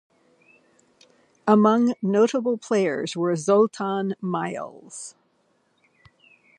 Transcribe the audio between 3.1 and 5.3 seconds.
were Zoltan Miles.